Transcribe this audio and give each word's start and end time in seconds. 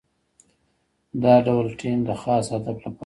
دا 1.23 1.35
ډول 1.47 1.67
ټیم 1.79 1.97
د 2.09 2.11
خاص 2.21 2.45
هدف 2.53 2.77
لپاره 2.85 2.93
وي. 2.95 2.99